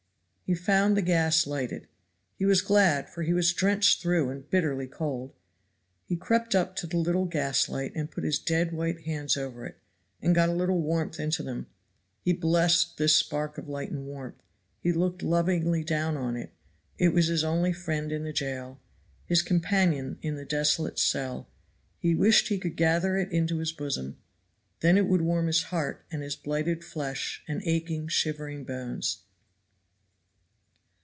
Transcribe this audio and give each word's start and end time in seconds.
He 0.43 0.55
found 0.55 0.97
the 0.97 1.01
gas 1.01 1.47
lighted. 1.47 1.87
He 2.35 2.43
was 2.45 2.61
glad, 2.61 3.09
for 3.09 3.21
he 3.23 3.31
was 3.31 3.53
drenched 3.53 4.01
through 4.01 4.29
and 4.29 4.49
bitterly 4.49 4.85
cold. 4.85 5.31
He 6.03 6.17
crept 6.17 6.53
up 6.53 6.75
to 6.75 6.87
the 6.87 6.97
little 6.97 7.23
gaslight 7.23 7.93
and 7.95 8.11
put 8.11 8.25
his 8.25 8.37
dead 8.37 8.73
white 8.73 9.03
hands 9.03 9.37
over 9.37 9.65
it 9.65 9.77
and 10.21 10.35
got 10.35 10.49
a 10.49 10.53
little 10.53 10.81
warmth 10.81 11.21
into 11.21 11.41
them; 11.41 11.67
he 12.19 12.33
blessed 12.33 12.97
this 12.97 13.15
spark 13.15 13.57
of 13.57 13.69
light 13.69 13.91
and 13.91 14.05
warmth; 14.05 14.43
he 14.81 14.91
looked 14.91 15.23
lovingly 15.23 15.85
down 15.85 16.17
on 16.17 16.35
it, 16.35 16.51
it 16.97 17.13
was 17.13 17.27
his 17.27 17.45
only 17.45 17.71
friend 17.71 18.11
in 18.11 18.25
the 18.25 18.33
jail, 18.33 18.77
his 19.25 19.41
companion 19.41 20.17
in 20.21 20.35
the 20.35 20.43
desolate 20.43 20.99
cell. 20.99 21.47
He 21.97 22.13
wished 22.13 22.49
he 22.49 22.59
could 22.59 22.75
gather 22.75 23.15
it 23.15 23.31
into 23.31 23.59
his 23.59 23.71
bosom; 23.71 24.17
then 24.81 24.97
it 24.97 25.07
would 25.07 25.21
warm 25.21 25.47
his 25.47 25.63
heart 25.63 26.03
and 26.11 26.21
his 26.21 26.35
blighted 26.35 26.83
flesh 26.83 27.41
and 27.47 27.61
aching, 27.63 28.09
shivering 28.09 28.65
bones. 28.65 29.19